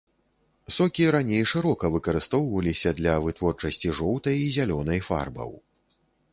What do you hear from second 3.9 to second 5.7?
жоўтай і зялёнай фарбаў.